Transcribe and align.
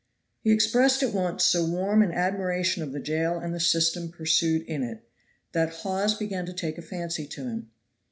He 0.43 0.49
expressed 0.49 1.03
at 1.03 1.13
once 1.13 1.43
so 1.43 1.63
warm 1.63 2.01
an 2.01 2.11
admiration 2.11 2.81
of 2.81 2.91
the 2.91 2.99
jail 2.99 3.37
and 3.37 3.53
the 3.53 3.59
system 3.59 4.09
pursued 4.09 4.63
in 4.63 4.81
it, 4.81 5.07
that 5.51 5.69
Hawes 5.83 6.15
began 6.15 6.47
to 6.47 6.53
take 6.53 6.79
a 6.79 6.81
fancy 6.81 7.27
to 7.27 7.43
him. 7.43 7.69